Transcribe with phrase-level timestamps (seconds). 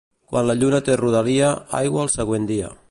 [0.31, 1.53] Quan la lluna té rodalia,
[1.83, 2.77] aigua al següent dia.